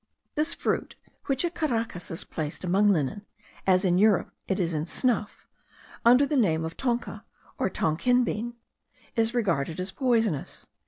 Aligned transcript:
This 0.33 0.55
fruit, 0.55 0.95
which 1.27 1.45
at 1.45 1.53
Caracas 1.53 2.09
is 2.09 2.23
placed 2.23 2.63
among 2.63 2.89
linen, 2.89 3.23
as 3.67 3.85
in 3.85 3.99
Europe 3.99 4.31
it 4.47 4.59
is 4.59 4.73
in 4.73 4.87
snuff, 4.87 5.45
under 6.03 6.25
the 6.25 6.35
name 6.35 6.65
of 6.65 6.75
tonca, 6.75 7.23
or 7.59 7.69
Tonquin 7.69 8.23
bean, 8.23 8.55
is 9.15 9.35
regarded 9.35 9.79
as 9.79 9.91
poisonous. 9.91 10.65